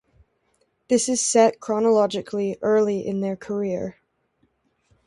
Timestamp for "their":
3.21-3.35